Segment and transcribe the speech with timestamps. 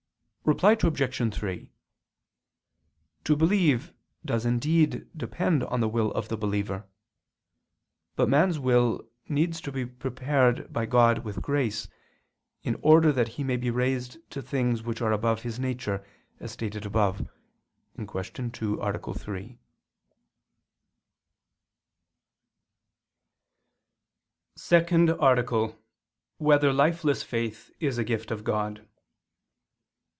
[0.43, 1.33] Reply Obj.
[1.35, 1.69] 3:
[3.25, 3.93] To believe
[4.25, 6.87] does indeed depend on the will of the believer:
[8.17, 11.87] but man's will needs to be prepared by God with grace,
[12.63, 16.03] in order that he may be raised to things which are above his nature,
[16.39, 17.19] as stated above
[17.95, 18.07] (Q.
[18.49, 19.13] 2, A.
[19.13, 19.47] 3)._______________________
[24.57, 25.77] SECOND ARTICLE [II II, Q.
[25.77, 26.39] 6, Art.
[26.39, 28.85] 2] Whether Lifeless Faith Is a Gift of God?